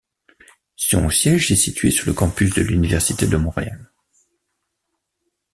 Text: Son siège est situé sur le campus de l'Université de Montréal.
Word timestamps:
Son 0.77 1.11
siège 1.11 1.51
est 1.51 1.55
situé 1.55 1.91
sur 1.91 2.07
le 2.07 2.13
campus 2.15 2.55
de 2.55 2.63
l'Université 2.63 3.27
de 3.27 3.37
Montréal. 3.37 3.91